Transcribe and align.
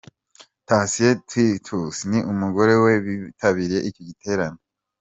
Thacien 0.67 1.15
Titus 1.29 1.97
n'umugore 2.09 2.73
we 2.83 2.91
bitabiriye 3.05 3.79
icyo 3.89 4.01
giterane. 4.09 4.59